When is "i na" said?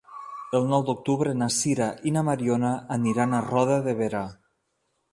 2.09-2.25